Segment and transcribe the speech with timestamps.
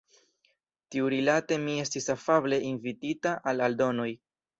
[0.93, 4.09] Tiurilate mi estis afable invitita al aldonoj.